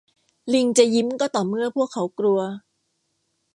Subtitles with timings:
[0.53, 2.39] ลิงจะยิ้มก็ต่อเมื่อพวกเขากลัว